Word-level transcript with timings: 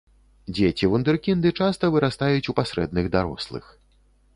Дзеці-вундэркінды 0.55 1.53
часта 1.59 1.93
вырастаюць 1.99 2.49
у 2.55 2.59
пасрэдных 2.61 3.05
дарослых. 3.19 3.75